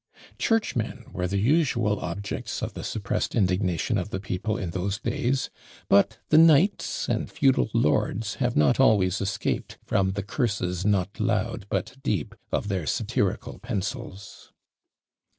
[0.39, 5.51] Churchmen were the usual objects of the suppressed indignation of the people in those days;
[5.89, 11.67] but the knights and feudal lords have not always escaped from the "curses not loud,
[11.69, 14.51] but deep," of their satirical pencils.